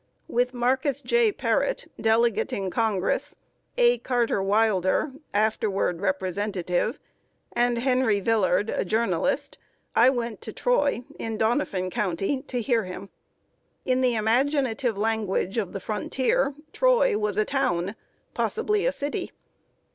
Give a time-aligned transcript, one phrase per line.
[0.27, 1.31] With Marcus J.
[1.31, 3.35] Parrott, Delegate in Congress,
[3.77, 3.99] A.
[3.99, 6.97] Carter Wilder, afterward Representative,
[7.51, 9.59] and Henry Villard, a Journalist,
[9.95, 13.09] I went to Troy, in Doniphan County, to hear him.
[13.85, 17.93] In the imaginative language of the frontier, Troy was a "town"
[18.33, 19.31] possibly a city.